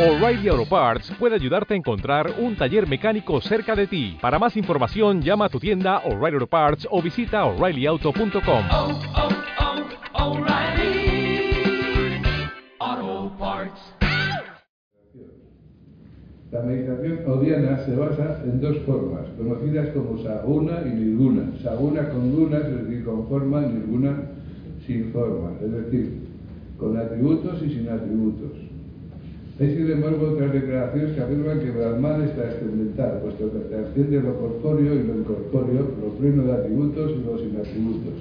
O'Reilly 0.00 0.48
Auto 0.48 0.64
Parts 0.64 1.12
puede 1.18 1.34
ayudarte 1.34 1.74
a 1.74 1.76
encontrar 1.76 2.32
un 2.38 2.56
taller 2.56 2.88
mecánico 2.88 3.38
cerca 3.42 3.76
de 3.76 3.86
ti. 3.86 4.16
Para 4.18 4.38
más 4.38 4.56
información, 4.56 5.20
llama 5.20 5.44
a 5.44 5.48
tu 5.50 5.60
tienda 5.60 5.98
O'Reilly 5.98 6.36
Auto 6.36 6.46
Parts 6.46 6.88
o 6.90 7.02
visita 7.02 7.44
oreillyauto.com. 7.44 8.64
oh, 8.70 8.98
oh, 12.78 13.32
Parts. 13.38 13.94
La 16.50 16.62
meditación 16.62 17.18
odiana 17.26 17.84
se 17.84 17.94
basa 17.94 18.42
en 18.44 18.58
dos 18.58 18.78
formas, 18.86 19.28
conocidas 19.36 19.90
como 19.90 20.16
saguna 20.22 20.80
y 20.86 20.94
nirguna. 20.94 21.52
Saguna 21.62 22.08
con 22.08 22.32
guna, 22.32 22.56
es 22.56 22.88
decir, 22.88 23.04
con 23.04 23.28
forma, 23.28 23.60
nirguna 23.60 24.16
sin 24.86 25.12
forma, 25.12 25.50
es 25.62 25.70
decir, 25.70 26.20
con 26.78 26.96
atributos 26.96 27.62
y 27.62 27.68
sin 27.68 27.86
atributos. 27.90 28.69
Hay 29.60 29.76
sin 29.76 29.90
embargo 29.90 30.30
otras 30.32 30.54
declaraciones 30.54 31.12
que 31.12 31.20
afirman 31.20 31.60
que 31.60 31.70
Brahman 31.70 32.22
es 32.22 32.34
trascendental, 32.34 33.20
puesto 33.20 33.52
que 33.52 33.58
trasciende 33.68 34.22
lo 34.22 34.38
corpóreo 34.40 34.94
y 34.94 35.02
lo 35.02 35.16
incorpóreo, 35.16 35.86
lo 36.00 36.08
pleno 36.18 36.44
de 36.44 36.52
atributos 36.52 37.12
y 37.12 37.26
lo 37.26 37.38
sin 37.38 37.56
atributos. 37.58 38.14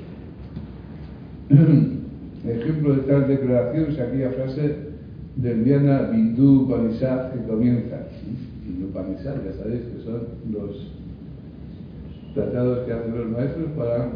Ejemplo 2.45 2.95
de 2.95 3.01
tal 3.03 3.27
declaración 3.29 3.85
es 3.89 3.99
aquella 3.99 4.31
frase 4.31 4.75
del 5.37 5.61
Vyana 5.63 6.09
Bindu 6.11 6.63
Upanishad 6.63 7.31
que 7.31 7.47
comienza. 7.47 8.01
El 8.67 8.83
Upanishad, 8.83 9.35
ya 9.45 9.53
sabéis 9.63 9.81
que 9.81 10.03
son 10.03 10.27
los 10.51 10.91
tratados 12.33 12.85
que 12.85 12.91
hacen 12.91 13.17
los 13.17 13.29
maestros 13.29 13.69
para 13.77 14.09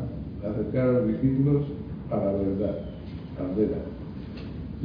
acercar 0.43 0.89
a 0.89 0.91
los 0.91 1.07
discípulos 1.07 1.67
a 2.11 2.17
la 2.17 2.33
verdad, 2.33 2.79
al 3.39 3.55
Veda. 3.55 3.92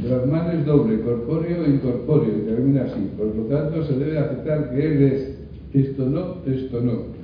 Brahman 0.02 0.58
es 0.58 0.66
doble, 0.66 1.00
corpóreo 1.00 1.64
e 1.64 1.70
incorpóreo, 1.70 2.38
y 2.38 2.46
termina 2.46 2.82
así. 2.82 3.10
Por 3.16 3.34
lo 3.34 3.42
tanto, 3.44 3.84
se 3.84 3.98
debe 3.98 4.18
aceptar 4.18 4.70
que 4.70 4.86
él 4.86 5.02
es 5.02 5.38
esto 5.74 6.06
no, 6.06 6.36
esto 6.46 6.80
no. 6.80 7.18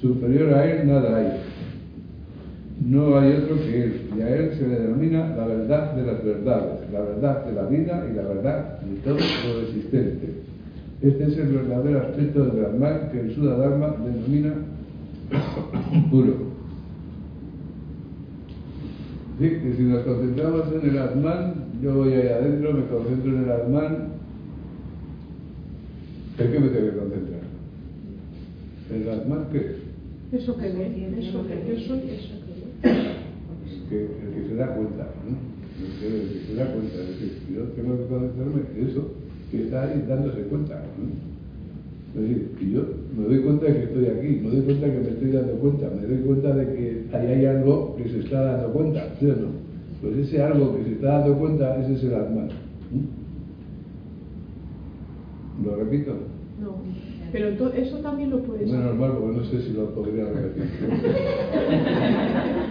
Superior 0.00 0.52
a 0.52 0.70
él 0.70 0.86
nada 0.86 1.16
hay. 1.16 1.40
No 2.84 3.18
hay 3.18 3.32
otro 3.32 3.56
que 3.56 3.84
él, 3.84 4.00
y 4.16 4.20
a 4.20 4.36
él 4.36 4.50
se 4.58 4.66
le 4.66 4.80
denomina 4.80 5.34
la 5.36 5.46
verdad 5.46 5.94
de 5.94 6.06
las 6.06 6.24
verdades, 6.24 6.80
la 6.92 7.00
verdad 7.00 7.44
de 7.46 7.52
la 7.52 7.62
vida 7.66 8.06
y 8.10 8.16
la 8.16 8.22
verdad 8.22 8.80
de 8.80 8.96
todo 9.00 9.14
lo 9.14 9.60
existente. 9.62 10.28
Este 11.00 11.24
es 11.24 11.38
el 11.38 11.48
verdadero 11.48 12.00
aspecto 12.00 12.44
del 12.44 12.60
Brahman 12.60 13.10
que 13.12 13.20
el 13.20 13.34
Sudadharma 13.34 13.94
denomina 14.04 14.54
puro. 16.10 16.53
Sí, 19.38 19.48
que 19.48 19.74
si 19.76 19.82
nos 19.82 20.04
concentramos 20.04 20.62
en 20.72 20.90
el 20.90 20.98
Atman, 20.98 21.54
yo 21.82 21.94
voy 21.96 22.12
ahí 22.12 22.28
adentro, 22.28 22.72
me 22.72 22.86
concentro 22.86 23.32
en 23.32 23.42
el 23.42 23.50
Atman, 23.50 24.08
¿en 26.38 26.52
qué 26.52 26.60
me 26.60 26.68
tengo 26.68 26.90
que 26.90 26.98
concentrar? 26.98 27.40
¿El 28.92 29.10
Atman 29.10 29.48
qué? 29.50 30.36
Eso 30.36 30.56
que 30.56 30.68
ve, 30.70 31.18
eso 31.18 31.46
que 31.48 31.54
yo 31.68 31.80
soy, 31.84 31.98
eso 32.10 32.34
que 32.46 32.88
ve. 32.88 33.14
El 33.64 33.88
que, 33.88 34.02
el 34.02 34.34
que 34.34 34.48
se 34.48 34.54
da 34.54 34.68
cuenta, 34.76 35.10
¿no? 35.26 35.36
El 35.84 35.98
que, 35.98 36.06
el 36.06 36.28
que 36.28 36.46
se 36.46 36.54
da 36.54 36.72
cuenta, 36.72 36.94
es 36.94 37.08
decir, 37.08 37.42
yo 37.52 37.62
tengo 37.74 37.98
que 37.98 38.06
concentrarme 38.06 38.62
en 38.76 38.88
eso 38.88 39.14
que 39.50 39.64
está 39.64 39.82
ahí 39.82 40.04
dándose 40.08 40.42
cuenta, 40.42 40.76
¿no? 40.76 41.34
Es 42.14 42.20
decir, 42.20 42.50
que 42.58 42.70
yo 42.70 42.82
me 43.16 43.24
doy 43.24 43.40
cuenta 43.40 43.66
de 43.66 43.72
que 43.72 43.84
estoy 43.84 44.06
aquí, 44.06 44.40
me 44.40 44.50
doy 44.50 44.60
cuenta 44.60 44.86
que 44.86 44.98
me 45.00 45.08
estoy 45.08 45.32
dando 45.32 45.52
cuenta, 45.54 45.90
me 45.90 46.06
doy 46.06 46.18
cuenta 46.18 46.54
de 46.54 46.66
que 46.66 47.06
ahí 47.12 47.26
hay 47.26 47.46
algo 47.46 47.96
que 47.96 48.08
se 48.08 48.20
está 48.20 48.40
dando 48.40 48.72
cuenta, 48.72 49.14
¿sí 49.18 49.26
o 49.26 49.34
no? 49.34 49.48
Pues 50.00 50.16
ese 50.18 50.40
algo 50.40 50.76
que 50.76 50.84
se 50.84 50.92
está 50.92 51.18
dando 51.18 51.36
cuenta, 51.38 51.76
ese 51.80 51.94
es 51.94 52.04
el 52.04 52.14
Atman. 52.14 52.50
¿Mm? 52.92 53.24
¿Lo 55.64 55.76
repito? 55.76 56.12
No, 56.62 56.76
pero 57.32 57.48
eso 57.74 57.98
también 57.98 58.30
lo 58.30 58.42
puedes 58.42 58.70
Menos 58.70 58.96
mal, 58.96 59.12
porque 59.18 59.36
no 59.36 59.44
sé 59.44 59.62
si 59.62 59.72
lo 59.72 59.90
podría 59.90 60.26
repetir. 60.26 60.70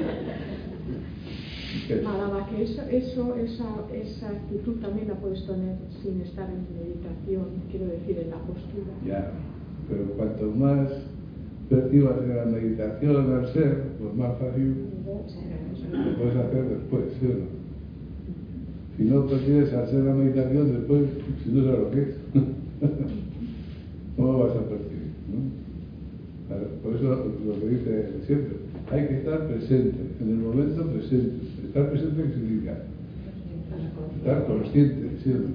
Que 1.88 2.64
eso, 2.64 2.82
eso, 2.90 3.36
esa, 3.36 3.66
esa 3.94 4.30
actitud 4.30 4.76
también 4.82 5.08
la 5.08 5.16
puedes 5.16 5.46
tener 5.46 5.76
sin 6.02 6.22
estar 6.22 6.48
en 6.50 6.66
meditación, 6.78 7.46
quiero 7.70 7.88
decir, 7.88 8.20
en 8.20 8.30
la 8.30 8.38
postura. 8.38 8.94
Ya, 9.06 9.32
pero 9.90 10.06
cuanto 10.16 10.52
más 10.52 10.90
percibas 11.70 12.18
en 12.22 12.38
la 12.38 12.46
meditación 12.46 13.34
al 13.34 13.48
ser, 13.52 13.84
pues 14.00 14.16
más 14.16 14.38
fácil 14.38 14.76
lo 15.06 16.18
puedes 16.18 16.36
hacer 16.36 16.70
después, 16.70 17.04
¿sí 17.20 17.26
o 17.26 17.30
no? 17.30 17.64
Si 18.98 19.04
no 19.04 19.26
percibes 19.26 19.74
al 19.74 19.90
ser 19.90 20.04
la 20.04 20.14
meditación 20.14 20.72
después, 20.72 21.04
si 21.44 21.50
no 21.50 21.66
sabes 21.66 21.80
lo 21.80 21.92
que 21.92 22.02
es, 22.02 22.16
¿cómo 24.16 24.40
vas 24.40 24.56
a 24.56 24.70
percibir? 24.70 25.12
no? 25.28 25.64
Por 26.84 26.96
eso 26.96 27.32
lo 27.46 27.60
que 27.60 27.68
dice 27.68 28.12
siempre, 28.26 28.58
hay 28.92 29.08
que 29.08 29.14
estar 29.18 29.48
presente, 29.48 29.96
en 30.22 30.30
el 30.30 30.36
momento 30.38 30.86
presente. 30.88 31.36
Estar 31.66 31.90
presente 31.90 32.24
¿qué 32.24 32.34
significa? 32.34 32.78
Estar 34.18 34.46
consciente. 34.46 35.08
Eh, 35.26 35.48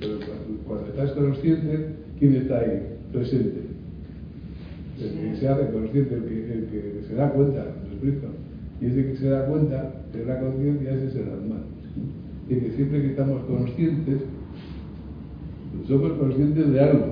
Pero 0.00 0.18
cuando- 0.66 0.86
estás 0.88 1.12
consciente, 1.12 1.86
¿quién 2.18 2.34
está 2.36 2.58
ahí? 2.60 2.82
Presente. 3.12 3.60
El 5.00 5.10
que 5.32 5.36
se 5.38 5.48
hace 5.48 5.70
consciente, 5.72 6.14
el 6.14 6.22
que, 6.24 6.52
el 6.52 6.64
que 6.70 7.04
se 7.08 7.14
da 7.14 7.30
cuenta, 7.30 7.64
¿me 7.88 7.92
explico? 7.94 8.26
Y 8.80 8.86
ese 8.86 9.06
que 9.12 9.16
se 9.16 9.28
da 9.28 9.46
cuenta 9.46 9.94
de 10.12 10.24
la 10.26 10.40
conciencia, 10.40 10.94
ese 10.94 11.06
es 11.08 11.14
el 11.16 11.28
alma. 11.30 11.60
Y 12.48 12.54
que 12.56 12.70
siempre 12.72 13.02
que 13.02 13.08
estamos 13.08 13.42
conscientes, 13.44 14.18
somos 15.86 16.12
conscientes 16.12 16.72
de 16.72 16.80
algo. 16.80 17.06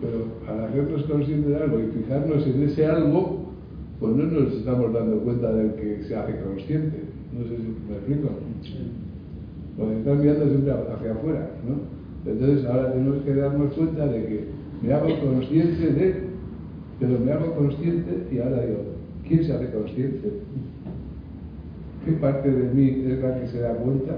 Pero 0.00 0.26
al 0.46 0.64
hacernos 0.64 1.04
conscientes 1.04 1.50
de 1.50 1.56
algo 1.56 1.80
y 1.80 2.02
fijarnos 2.02 2.46
en 2.46 2.62
ese 2.62 2.86
algo, 2.86 3.46
pues 3.98 4.14
no 4.14 4.24
nos 4.24 4.52
estamos 4.52 4.92
dando 4.92 5.18
cuenta 5.20 5.52
del 5.52 5.72
que 5.74 6.02
se 6.04 6.14
hace 6.14 6.38
consciente. 6.40 7.02
No 7.32 7.44
sé 7.44 7.56
si 7.56 7.74
me 7.88 7.96
explico. 7.96 8.28
Pues 9.76 9.98
están 9.98 10.20
mirando 10.20 10.48
siempre 10.48 10.72
hacia 10.72 11.12
afuera, 11.12 11.50
¿no? 11.66 12.30
Entonces 12.30 12.64
ahora 12.66 12.92
tenemos 12.92 13.22
que 13.22 13.34
darnos 13.34 13.72
cuenta 13.74 14.06
de 14.06 14.26
que 14.26 14.44
me 14.82 14.92
hago 14.92 15.20
consciente 15.20 15.92
de, 15.92 16.14
pero 16.98 17.18
me 17.18 17.32
hago 17.32 17.54
consciente 17.54 18.26
y 18.32 18.38
ahora 18.38 18.66
digo, 18.66 18.78
¿quién 19.26 19.44
se 19.44 19.52
hace 19.52 19.70
consciente? 19.70 20.32
¿Qué 22.04 22.12
parte 22.12 22.50
de 22.50 22.72
mí 22.72 23.04
es 23.06 23.18
la 23.20 23.40
que 23.40 23.48
se 23.48 23.60
da 23.60 23.74
cuenta? 23.74 24.16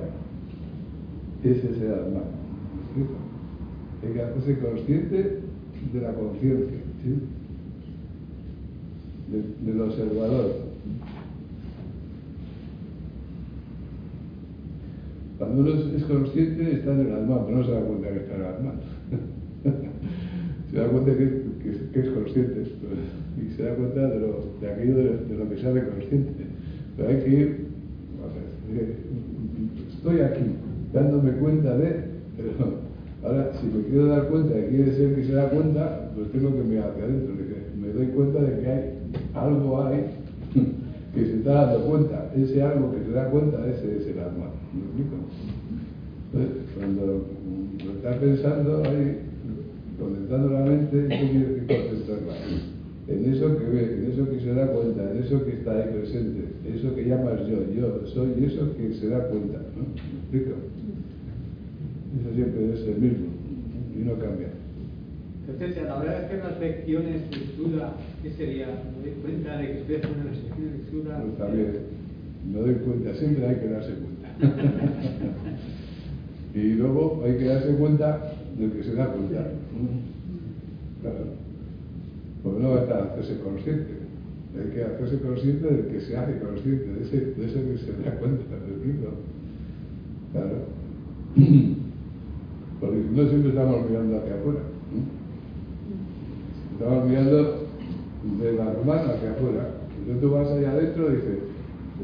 Ese 1.45 1.71
es 1.71 1.81
el 1.83 1.93
alma. 1.93 2.21
¿Me 2.75 2.83
explico? 2.83 3.15
Hay 4.05 4.13
que 4.13 4.23
hacerse 4.23 4.59
consciente 4.59 5.48
de 5.93 6.01
la 6.01 6.13
conciencia, 6.13 6.79
¿sí? 7.03 7.15
De- 9.31 9.71
del 9.71 9.81
observador. 9.81 10.69
Cuando 15.39 15.61
uno 15.63 15.71
es 15.97 16.03
consciente 16.05 16.73
está 16.73 16.93
en 16.93 17.07
el 17.07 17.13
alma, 17.13 17.47
pero 17.47 17.59
no 17.59 17.65
se 17.65 17.71
da 17.71 17.81
cuenta 17.81 18.09
que 18.09 18.17
está 18.17 18.35
en 18.35 18.41
el 18.41 18.47
alma. 18.47 18.73
se 20.71 20.77
da 20.77 20.89
cuenta 20.89 21.17
que, 21.17 21.49
es 21.95 22.09
consciente 22.11 22.65
y 23.39 23.55
se 23.55 23.63
da 23.63 23.75
cuenta 23.75 24.09
de, 24.09 24.21
lo, 24.21 24.45
de 24.61 24.71
aquello 24.71 24.97
de, 24.97 25.37
lo 25.37 25.49
que 25.49 25.59
sabe 25.59 25.89
consciente. 25.89 26.45
Pero 26.97 27.09
hay 27.09 27.17
que 27.23 27.31
ir, 27.31 27.67
eh, 28.75 28.97
estoy 29.95 30.21
aquí, 30.21 30.45
dándome 30.93 31.33
cuenta 31.33 31.77
de, 31.77 32.09
si 33.69 33.77
me 33.77 33.85
quiero 33.85 34.07
dar 34.07 34.29
cuenta 34.29 34.55
de 34.55 34.69
quién 34.69 34.89
es 34.89 34.99
el 34.99 35.15
que 35.15 35.25
se 35.25 35.33
da 35.33 35.51
cuenta, 35.51 36.11
pues 36.15 36.33
tengo 36.33 36.55
que 36.55 36.63
mirar 36.63 36.91
hacia 36.91 37.05
adentro, 37.05 37.35
me 37.81 37.89
doy 37.89 38.07
cuenta 38.07 38.41
de 38.41 38.61
que 38.61 38.67
hay 38.67 38.83
algo 39.35 39.83
hay 39.85 40.05
que 41.15 41.25
se 41.25 41.37
está 41.37 41.67
dando 41.67 41.87
cuenta, 41.87 42.31
ese 42.37 42.63
algo 42.63 42.93
que 42.93 43.05
se 43.05 43.13
da 43.13 43.31
cuenta, 43.31 43.59
ese 43.69 43.99
es 43.99 44.07
el 44.07 44.19
alma. 44.21 44.51
¿Me 44.73 44.81
explico? 44.81 45.17
Entonces, 46.33 46.63
cuando 46.77 47.25
lo 47.85 47.93
estás 47.93 48.17
pensando 48.17 48.83
ahí, 48.85 49.19
concentrando 49.99 50.51
la 50.51 50.61
mente, 50.61 51.03
tú 51.03 51.09
tienes 51.09 51.67
que 51.67 51.77
concentrarla 51.77 52.35
en 53.09 53.33
eso 53.33 53.59
que 53.59 53.65
ve, 53.65 53.95
en 53.95 54.13
eso 54.13 54.31
que 54.31 54.41
se 54.41 54.55
da 54.55 54.67
cuenta, 54.67 55.11
en 55.11 55.23
eso 55.23 55.45
que 55.45 55.53
está 55.53 55.73
ahí 55.73 55.91
presente, 55.95 56.45
eso 56.75 56.95
que 56.95 57.09
llamas 57.09 57.41
yo, 57.49 57.65
yo 57.75 58.07
soy 58.07 58.45
eso 58.45 58.77
que 58.77 58.95
se 58.95 59.09
da 59.09 59.29
cuenta. 59.29 59.59
¿no? 59.77 59.83
¿Me 59.83 60.21
explico? 60.21 60.59
Eso 62.21 62.35
siempre 62.35 62.75
es 62.75 62.81
el 62.87 63.01
mismo 63.01 63.39
y 63.99 64.05
no 64.05 64.19
cambia. 64.19 64.49
Entonces, 65.49 65.79
a 65.79 65.85
la 65.85 65.97
hora 65.97 66.13
de 66.13 66.19
hacer 66.27 66.45
las 66.45 66.61
lecciones 66.61 67.31
de 67.31 67.37
Sura, 67.57 67.95
¿qué 68.23 68.31
sería? 68.31 68.67
¿Me 68.67 69.11
doy 69.11 69.21
cuenta 69.23 69.57
de 69.59 69.67
que 69.67 69.79
estoy 69.81 69.97
haciendo 69.97 70.25
las 70.25 70.37
lecciones 70.37 70.73
de 70.73 70.91
Sura? 70.91 71.23
Pues 71.23 71.39
también, 71.39 71.73
me 72.53 72.61
doy 72.61 72.75
cuenta, 72.75 73.15
siempre 73.15 73.47
hay 73.47 73.57
que 73.57 73.69
darse 73.69 73.95
cuenta. 73.95 74.29
y 76.55 76.75
luego 76.75 77.23
hay 77.25 77.39
que 77.39 77.45
darse 77.45 77.75
cuenta 77.75 78.33
del 78.59 78.73
que 78.73 78.85
se 78.85 78.95
da 78.95 79.07
cuenta. 79.07 79.51
Claro. 81.01 81.25
Porque 82.43 82.63
no 82.63 82.75
basta 82.75 83.05
hacerse 83.05 83.41
consciente. 83.41 83.99
Hay 84.55 84.71
que 84.71 84.85
hacerse 84.85 85.19
consciente 85.21 85.67
del 85.67 85.87
que 85.87 86.01
se 86.01 86.17
hace 86.17 86.39
consciente, 86.39 86.93
de 86.93 87.05
ese, 87.05 87.35
de 87.35 87.47
ese 87.47 87.63
que 87.63 87.79
se 87.79 87.93
da 88.03 88.19
cuenta, 88.19 88.45
¿me 88.51 88.57
explico? 88.75 89.15
Claro. 90.33 90.67
Porque 92.81 92.97
no 93.13 93.29
siempre 93.29 93.51
estamos 93.51 93.91
mirando 93.91 94.19
hacia 94.19 94.35
afuera. 94.35 94.61
Estamos 96.73 97.09
mirando 97.09 97.69
de 98.41 98.53
la 98.53 98.73
romana 98.73 99.15
hacia 99.15 99.33
afuera. 99.33 99.71
Entonces 99.99 100.23
tú 100.23 100.31
vas 100.31 100.49
allá 100.49 100.73
adentro 100.73 101.09
y 101.11 101.17
dices, 101.17 101.39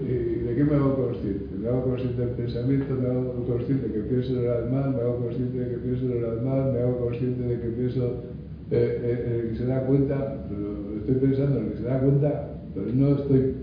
¿y 0.03 0.45
¿de 0.45 0.55
qué 0.55 0.65
me 0.65 0.75
hago 0.75 0.97
consciente? 0.97 1.47
Me 1.61 1.69
hago 1.69 1.85
consciente 1.85 2.21
del 2.21 2.31
pensamiento, 2.31 2.95
me 2.95 3.09
hago 3.09 3.47
consciente 3.47 3.89
de 3.89 3.95
que 3.95 4.01
pienso 4.01 4.33
en 4.33 4.39
el 4.39 4.71
mal, 4.73 4.93
me 4.95 5.01
hago 5.01 5.19
consciente 5.19 5.59
de 5.59 5.71
que 5.71 5.77
pienso 5.79 6.05
en 6.07 6.25
el 6.25 6.43
mal, 6.43 6.73
me 6.73 6.81
hago 6.81 6.99
consciente 6.99 7.43
de 7.43 7.61
que 7.61 7.69
pienso 7.69 8.05
eh, 8.71 9.01
eh, 9.03 9.25
en 9.27 9.33
el 9.41 9.49
que 9.51 9.57
se 9.57 9.67
da 9.67 9.87
cuenta, 9.87 10.47
estoy 10.99 11.15
pensando 11.15 11.59
en 11.59 11.67
el 11.67 11.73
que 11.73 11.79
se 11.79 11.85
da 11.85 12.01
cuenta, 12.01 12.51
pero 12.75 12.87
no 12.93 13.09
estoy 13.17 13.55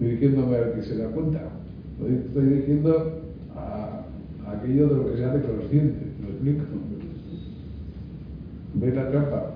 dirigiéndome 0.00 0.56
al 0.56 0.72
que 0.72 0.82
se 0.82 0.96
da 0.96 1.08
cuenta. 1.08 1.40
Estoy, 2.00 2.44
dirigiendo 2.44 3.20
a 3.56 4.04
aquello 4.46 4.88
de 4.88 4.96
lo 4.96 5.10
que 5.10 5.16
se 5.16 5.24
hace 5.24 5.42
consciente. 5.42 6.07
¿Me 6.40 6.50
explico? 6.50 6.64
¿Veis 8.74 8.94
la 8.94 9.10
trampa? 9.10 9.54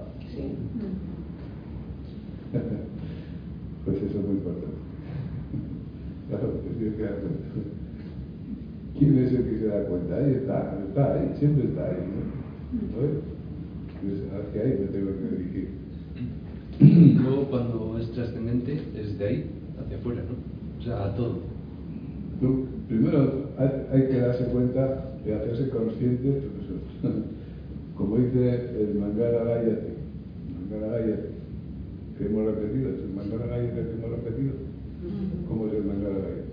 pues 3.85 3.97
eso 3.97 4.19
es 4.19 4.27
muy 4.27 4.37
importante. 4.37 4.67
Claro, 6.29 6.49
te 6.49 6.71
tienes 6.79 6.95
que 6.97 7.03
dar 7.03 7.17
cuenta. 7.17 7.45
¿Quién 8.99 9.19
es 9.19 9.33
el 9.33 9.45
que 9.45 9.59
se 9.59 9.67
da 9.67 9.85
cuenta? 9.85 10.17
Ahí 10.17 10.33
está, 10.33 10.79
está 10.89 11.15
ahí, 11.15 11.35
siempre 11.39 11.65
está 11.65 11.85
ahí. 11.85 11.99
¿no? 12.09 13.03
¿Ves? 13.03 13.21
Pues 14.01 14.15
hacia 14.33 14.63
ahí 14.63 14.79
me 14.81 14.87
tengo 14.87 15.11
que 15.11 15.27
dirigir. 15.37 15.69
Luego, 17.23 17.43
cuando 17.51 17.99
es 18.01 18.11
trascendente, 18.13 18.81
es 18.97 19.19
de 19.19 19.27
ahí 19.27 19.51
hacia 19.79 19.99
afuera, 19.99 20.23
¿no? 20.23 20.81
O 20.81 20.83
sea, 20.83 21.05
a 21.05 21.15
todo. 21.15 21.41
Tú, 22.41 22.67
primero 22.93 23.49
hay, 23.59 23.71
hay 23.93 24.09
que 24.09 24.21
darse 24.21 24.45
cuenta 24.45 25.13
de 25.25 25.35
hacerse 25.35 25.71
consciente, 25.71 26.29
eso, 26.29 27.09
como 27.97 28.19
dice 28.19 28.71
el 28.79 28.95
Mangala 29.01 29.45
Gayate, 29.45 29.95
Mangala 30.53 30.99
Gayate, 30.99 31.29
que 32.19 32.27
hemos 32.27 32.45
repetido, 32.47 32.91
es 32.91 33.01
el 33.01 33.15
Mangala 33.15 33.47
Gayate 33.47 33.75
que 33.75 33.93
hemos 33.97 34.11
repetido. 34.11 34.53
¿Cómo 35.49 35.67
es 35.69 35.73
el 35.75 35.85
Mangala 35.85 36.19
Gayate? 36.21 36.53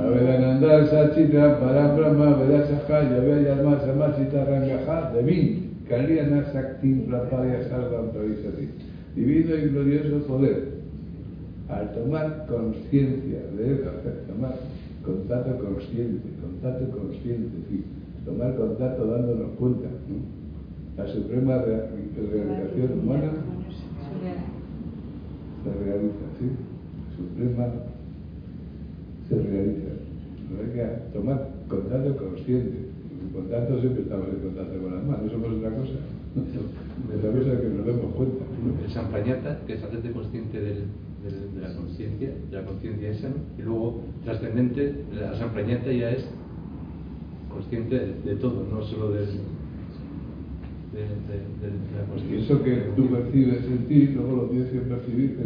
Avedananda 0.00 0.86
Sachita 0.86 1.60
Parabrahma 1.60 2.36
Vedasakha 2.38 3.02
Yavayalma 3.02 3.80
Samachita 3.80 4.44
Rangaha 4.44 5.12
Devin 5.14 5.76
Kalyana 5.88 6.52
Sakti 6.52 7.06
Prapaya 7.06 7.68
Sarvam 7.68 8.10
Pravisati 8.12 8.68
Divino 9.14 9.54
y 9.54 9.68
glorioso 9.68 10.26
poder 10.26 10.83
al 11.68 11.92
tomar 11.94 12.46
conciencia 12.48 13.40
de 13.56 13.66
él, 13.70 13.84
al 13.88 14.26
tomar 14.34 14.54
contacto 15.04 15.58
consciente, 15.64 16.28
contacto 16.40 16.90
consciente, 16.98 17.56
sí, 17.70 17.84
tomar 18.24 18.54
contacto 18.56 19.06
dándonos 19.06 19.50
cuenta, 19.58 19.88
¿no? 20.08 20.34
la 21.02 21.08
suprema 21.12 21.58
rea- 21.58 21.90
realización 22.16 23.00
humana 23.02 23.32
se 25.64 25.84
realiza, 25.84 26.26
¿sí? 26.38 26.46
Suprema 27.16 27.66
se 29.28 29.34
realiza. 29.40 29.90
Pero 30.48 30.60
hay 30.62 30.70
que 30.72 31.12
tomar 31.18 31.48
contacto 31.68 32.16
consciente. 32.16 32.76
En 33.24 33.30
contacto 33.32 33.80
siempre 33.80 34.02
estamos 34.02 34.28
en 34.28 34.40
contacto 34.40 34.78
con 34.82 34.94
las 34.94 35.04
manos, 35.04 35.22
no 35.24 35.30
somos 35.30 35.48
otra 35.58 35.70
cosa. 35.70 35.98
Otra 37.04 37.30
cosa 37.30 37.52
es 37.52 37.60
que 37.60 37.68
nos 37.68 37.86
demos 37.86 38.14
cuenta. 38.14 38.44
El 38.84 38.90
Samprañata, 38.90 39.58
que 39.66 39.74
es 39.74 39.82
hacerte 39.84 40.10
consciente 40.10 40.60
del- 40.60 40.84
de 41.30 41.60
la 41.60 41.74
conciencia, 41.74 42.28
de 42.50 42.56
la 42.56 42.64
conciencia 42.64 43.10
esa, 43.10 43.28
¿no? 43.28 43.36
y 43.58 43.62
luego 43.62 44.02
trascendente, 44.24 44.94
la 45.14 45.34
Samprañata 45.36 45.90
ya 45.92 46.10
es 46.10 46.24
consciente 47.50 47.94
de, 47.98 48.12
de 48.24 48.36
todo, 48.36 48.66
no 48.70 48.82
solo 48.84 49.10
del, 49.12 49.26
de, 50.92 51.00
de- 51.00 51.64
la 51.96 52.04
conciencia. 52.10 52.44
eso 52.54 52.62
que 52.62 52.74
tú 52.96 53.08
percibes 53.10 53.64
en 53.66 53.78
ti, 53.88 54.06
luego 54.14 54.36
lo 54.36 54.42
tienes 54.50 54.68
que 54.70 54.78
percibir 54.80 55.36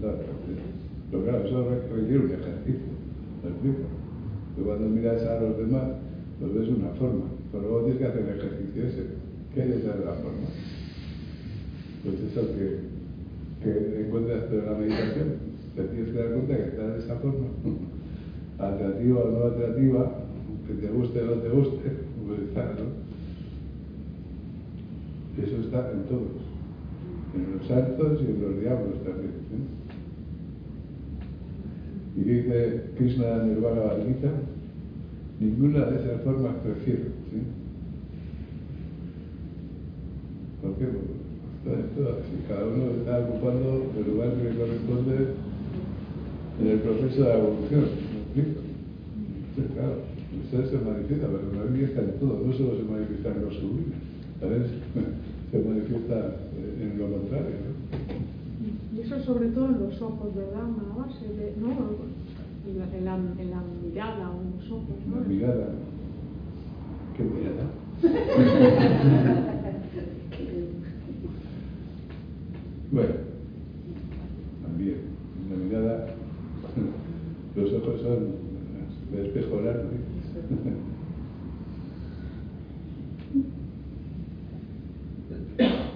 todas 0.00 0.16
partes. 0.16 0.58
Pero 1.10 1.24
claro, 1.24 1.46
eso 1.46 1.68
re- 1.70 1.96
requiere 1.96 2.24
un 2.24 2.30
ejercicio. 2.32 2.88
¿Me 3.42 3.50
explico? 3.50 3.88
Tú 4.56 4.64
cuando 4.64 4.88
miras 4.88 5.22
a 5.22 5.40
los 5.40 5.56
demás, 5.58 5.84
los 6.40 6.54
ves 6.54 6.68
una 6.68 6.90
forma, 6.98 7.24
pero 7.50 7.62
luego 7.62 7.80
tienes 7.84 7.98
que 7.98 8.06
hacer 8.06 8.22
el 8.22 8.38
ejercicio 8.38 8.82
ese. 8.84 9.02
¿Qué 9.54 9.62
hay 9.62 9.68
detrás 9.68 9.98
de 9.98 10.04
la 10.04 10.12
forma? 10.12 10.48
Pues 12.04 12.16
eso 12.30 12.40
que, 12.54 12.97
que 13.62 14.04
encuentras 14.06 14.50
en 14.50 14.66
la 14.66 14.72
meditación. 14.72 15.28
Te 15.74 15.84
tienes 15.84 16.12
que 16.12 16.18
dar 16.18 16.32
cuenta 16.32 16.56
que 16.56 16.62
está 16.62 16.88
de 16.88 16.98
esa 16.98 17.16
forma. 17.16 17.46
Atractiva 18.58 19.20
o 19.20 19.30
no 19.30 19.44
atractiva, 19.46 20.12
que 20.66 20.74
te 20.74 20.88
guste 20.88 21.22
o 21.22 21.26
no 21.26 21.42
te 21.42 21.48
guste, 21.48 21.90
pues 22.26 22.40
está, 22.48 22.64
¿no? 22.64 23.08
Eso 25.42 25.60
está 25.60 25.92
en 25.92 26.02
todos, 26.04 26.34
en 27.34 27.56
los 27.56 27.66
santos 27.68 28.20
y 28.20 28.24
en 28.24 28.42
los 28.42 28.60
diablos 28.60 29.04
también. 29.04 29.30
¿eh? 29.30 29.78
Y 32.16 32.20
dice 32.22 32.90
Krishna 32.96 33.44
en 33.44 33.50
el 33.50 33.60
Bhagavad 33.60 33.98
ninguna 35.38 35.84
de 35.86 36.00
esas 36.00 36.22
formas 36.22 36.56
prefiero. 36.64 37.04
¿sí? 37.30 37.42
¿Por 40.60 40.74
qué? 40.74 40.86
Cada 41.64 42.64
uno 42.66 42.92
está 43.00 43.18
ocupando 43.18 43.90
el 43.98 44.06
lugar 44.06 44.32
que 44.34 44.50
le 44.50 44.56
corresponde 44.56 45.34
en 46.60 46.66
el 46.66 46.78
proceso 46.78 47.22
de 47.22 47.28
la 47.28 47.38
evolución. 47.38 47.84
¿Me 48.14 48.20
explico? 48.20 48.60
Entonces, 49.50 49.74
claro, 49.74 49.94
usted 50.44 50.70
se 50.70 50.78
manifiesta, 50.84 51.26
pero 51.26 51.42
no 51.52 51.58
manifiesta 51.64 52.00
en 52.00 52.12
todo, 52.20 52.46
no 52.46 52.52
solo 52.52 52.76
se 52.76 52.84
manifiesta 52.84 53.28
en 53.30 53.42
lo 53.42 53.50
sublime, 53.50 53.94
también 54.40 54.64
se, 54.64 54.78
se 55.50 55.68
manifiesta 55.68 56.16
eh, 56.54 56.82
en 56.82 56.98
lo 56.98 57.10
contrario. 57.10 57.56
¿no? 57.66 57.74
Y 58.96 59.00
eso 59.00 59.20
sobre 59.20 59.48
todo 59.48 59.66
en 59.66 59.80
los 59.80 60.00
ojos, 60.00 60.34
¿verdad? 60.34 60.62
Una 60.62 60.94
base 61.04 61.26
de, 61.26 61.54
¿no? 61.60 61.68
En 62.68 62.78
la, 62.78 62.84
en 62.96 63.04
la, 63.04 63.14
en 63.16 63.50
la 63.50 63.62
mirada 63.82 64.30
o 64.30 64.40
en 64.42 64.58
los 64.58 64.70
ojos, 64.70 64.96
¿no? 65.08 65.20
La 65.20 65.26
mirada. 65.26 65.68
¿Qué 67.16 67.22
mirada? 67.24 67.66
bueno, 72.90 73.14
también, 74.62 74.96
la 75.50 75.56
mirada, 75.56 76.06
los 77.56 77.72
ojos 77.74 78.00
son 78.00 78.48
de 79.12 79.26
espejo 79.26 79.60
largo. 79.60 79.82
¿eh? 79.82 79.94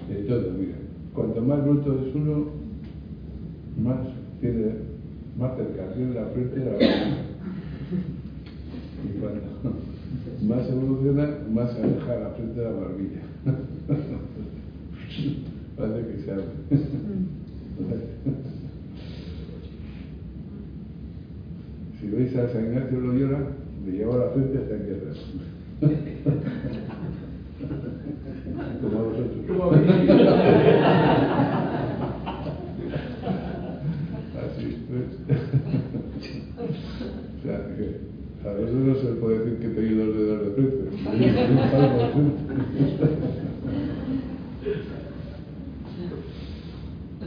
De 0.08 0.14
todo, 0.25 0.52
mira. 0.58 0.75
Cuanto 1.14 1.40
más 1.42 1.64
bruto 1.64 2.04
es 2.06 2.14
uno, 2.14 2.46
más 3.82 3.99
tiene 4.40 4.92
más 5.38 5.56
cercanía 5.56 6.20
la 6.20 6.26
frente 6.26 6.61
a 6.61 6.64
la 6.64 6.72
boca. 6.72 6.87
Y 9.04 9.18
cuando 9.18 9.40
más 10.42 10.68
evoluciona, 10.68 11.38
más 11.52 11.72
se 11.72 11.82
aleja 11.82 12.16
la 12.16 12.30
frente 12.30 12.61
de 12.61 12.64
la 12.64 12.72
barbilla. 12.72 13.22
Parece 15.76 16.07
que 16.09 16.23
se 16.23 16.31
abre. 16.33 16.45
Si 22.00 22.07
veis 22.09 22.35
a 22.37 22.49
San 22.49 22.64
Ignacio 22.67 23.00
Loyola, 23.00 23.38
le 23.87 23.93
lleva 23.93 24.17
la 24.17 24.31
frente 24.31 24.59
hasta 24.59 24.75
aquí 24.75 24.91
atrás. 24.91 25.19
Como 28.83 28.99
a 28.99 29.02
vosotros. 29.02 29.33
Así, 34.43 34.67
pues. 34.88 35.09
O 36.59 36.61
sea, 37.45 37.59
que 37.76 37.87
a 38.45 38.47
vosotros 38.52 38.83
no 38.83 38.95
se 38.97 39.07
puede 39.21 39.38
decir 39.38 39.55
que 39.61 39.69
tenéis 39.69 39.97
dos 39.97 40.12
dedos 40.17 40.41
de 40.43 40.50
frente. 40.55 40.83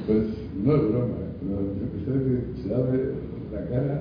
Pues 0.05 0.23
no 0.63 0.75
es 0.75 0.81
broma, 0.81 1.15
¿eh? 1.15 1.33
pero 1.41 1.57
ustedes 1.97 2.21
que 2.27 2.35
se 2.61 2.69
abre 2.75 2.99
la 3.51 3.61
cara, 3.69 3.95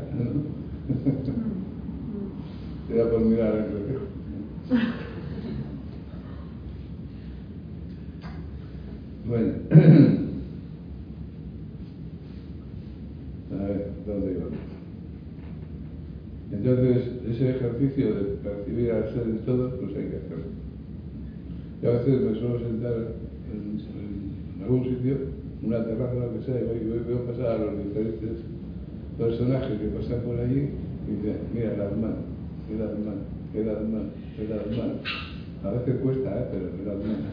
era 2.92 3.04
por 3.10 3.20
mirar 3.20 3.52
al 3.52 3.70
reflejo. 3.72 4.06
Bueno, 9.26 9.52
a 9.70 9.74
ver, 9.74 9.78
¿dónde 9.78 9.86
iba? 9.86 9.94
Entonces, 16.52 17.04
ese 17.30 17.50
ejercicio 17.50 18.14
de 18.14 18.22
percibir 18.42 18.92
al 18.92 19.12
ser 19.12 19.22
en 19.24 19.38
todo, 19.44 19.70
pues 19.80 19.96
hay 19.96 20.06
que 20.10 20.16
hacerlo. 20.16 20.44
Y 21.82 21.86
a 21.86 21.90
veces 21.90 22.20
me 22.22 22.38
suelo 22.38 22.58
sentar 22.60 22.94
en, 23.52 24.62
algún 24.62 24.84
sitio, 24.84 25.16
una 25.62 25.84
terraza, 25.84 26.14
lo 26.14 26.32
que 26.38 26.44
sea, 26.46 26.60
y 26.60 26.64
voy- 26.88 27.04
veo 27.06 27.24
pasar 27.26 27.46
a 27.46 27.58
los 27.58 27.84
diferentes 27.84 28.38
personajes 29.18 29.78
que 29.78 29.86
pasan 29.88 30.20
por 30.24 30.38
allí, 30.40 30.68
Y 31.06 31.16
dice, 31.16 31.36
mira 31.52 31.76
las 31.76 31.92
manos, 31.98 32.24
mira 32.70 32.86
las 32.86 32.98
manos, 32.98 33.22
mira 33.52 34.56
las 34.56 34.70
manos. 34.70 34.96
A 35.62 35.70
veces 35.72 35.96
cuesta, 36.02 36.30
¿eh? 36.30 36.46
pero 36.50 36.64
las 36.86 36.96
manos. 37.04 37.28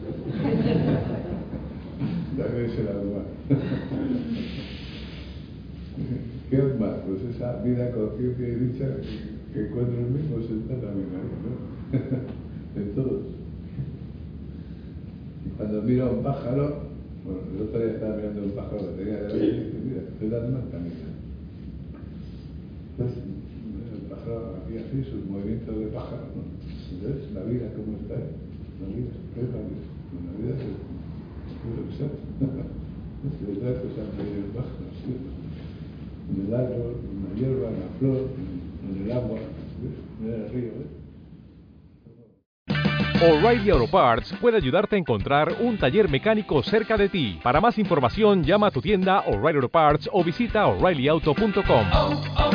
También 2.36 2.70
se 2.70 2.82
las 2.84 2.96
manos. 2.96 3.32
¿Qué 6.48 6.56
es 6.56 6.80
más? 6.80 6.96
Pues 7.06 7.34
esa 7.34 7.62
vida, 7.62 7.90
conciencia 7.92 8.48
y 8.48 8.54
dicha 8.54 8.86
que, 8.96 9.52
que 9.52 9.66
encuentro 9.66 9.98
en 9.98 10.12
mí, 10.14 10.20
pues 10.32 10.44
está 10.50 10.74
también 10.80 11.08
ahí, 11.12 11.28
¿no? 11.44 12.80
en 12.80 12.88
todos. 12.94 13.22
Y 15.44 15.48
cuando 15.56 15.82
miro 15.82 16.06
a 16.06 16.10
un 16.12 16.22
pájaro, 16.22 16.92
bueno, 17.24 17.40
el 17.54 17.62
otro 17.62 17.78
día 17.78 17.92
estaba 17.92 18.16
mirando 18.16 18.42
un 18.42 18.50
pájaro 18.52 18.78
que 18.78 19.04
tenía 19.04 19.20
delante 19.20 19.44
y 19.44 19.50
dije, 19.50 19.78
mira, 19.84 20.02
el 20.20 20.34
alma 20.34 20.60
camina. 20.72 21.12
Entonces, 22.92 23.18
el 23.20 24.04
pájaro 24.08 24.56
hacía 24.56 24.80
así, 24.80 25.04
sus 25.04 25.28
movimientos 25.28 25.78
de 25.78 25.86
pájaro, 25.86 26.24
¿no? 26.32 26.42
Entonces, 26.92 27.32
la 27.32 27.44
vida, 27.44 27.68
¿cómo 27.76 28.00
está? 28.00 28.16
La 28.16 28.86
vida, 28.88 29.12
¿qué 29.34 29.40
es 29.44 29.50
la 29.52 29.60
vida? 29.60 29.84
La 30.24 30.32
vida 30.40 30.52
es, 30.56 30.72
es 30.72 31.72
lo 31.76 31.82
que 31.84 31.96
sabes. 32.00 32.20
Es 33.22 33.38
verdad 33.46 33.80
que 33.80 33.94
se 33.94 34.00
han 34.02 34.10
traído 34.18 34.34
el 34.34 34.50
pájaro, 34.50 34.90
¿sí? 34.98 35.14
En 36.32 36.46
el 36.46 36.54
árbol, 36.54 36.96
en 37.02 37.28
la 37.28 37.34
hierba, 37.38 37.68
en 37.68 37.80
la 37.80 37.86
flor, 37.98 38.28
en 38.88 39.04
el 39.04 39.12
agua, 39.12 39.38
¿ves? 39.38 39.92
En 40.20 40.42
el 40.42 40.50
río, 40.50 40.72
¿ves? 40.78 41.02
O'Reilly 43.22 43.70
Auto 43.70 43.86
Parts 43.88 44.34
puede 44.40 44.56
ayudarte 44.56 44.96
a 44.96 44.98
encontrar 44.98 45.54
un 45.60 45.78
taller 45.78 46.08
mecánico 46.08 46.60
cerca 46.64 46.96
de 46.96 47.08
ti. 47.08 47.38
Para 47.40 47.60
más 47.60 47.78
información, 47.78 48.42
llama 48.42 48.66
a 48.66 48.70
tu 48.72 48.80
tienda 48.80 49.20
O'Reilly 49.20 49.58
Auto 49.58 49.68
Parts 49.68 50.10
o 50.12 50.24
visita 50.24 50.66
oreillyauto.com. 50.66 51.86
oh, 51.92 52.20
oh, 52.36 52.51